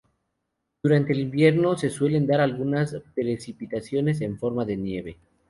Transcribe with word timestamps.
Durante 0.81 1.13
el 1.13 1.19
invierno 1.19 1.77
se 1.77 1.91
suelen 1.91 2.25
dar 2.25 2.41
algunas 2.41 2.97
precipitaciones 3.13 4.21
en 4.21 4.39
forma 4.39 4.65
de 4.65 4.75
nieve. 4.77 5.19